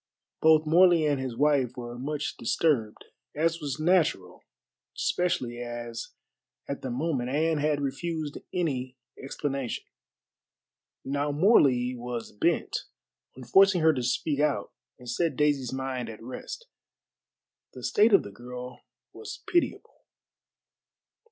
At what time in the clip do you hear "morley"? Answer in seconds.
0.65-1.05, 11.31-11.93